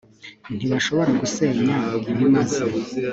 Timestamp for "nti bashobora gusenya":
0.55-1.75